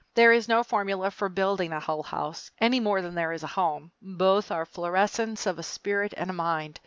[0.15, 3.53] There is no formula for building a Hull House any more than there is a
[3.53, 3.91] home.
[4.01, 6.79] Both are the florescence of a spirit and a mind.